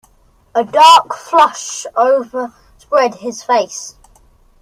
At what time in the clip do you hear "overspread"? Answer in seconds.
1.95-3.13